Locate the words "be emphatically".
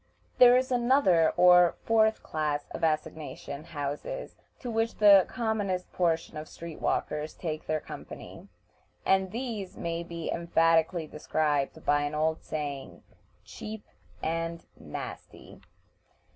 10.01-11.05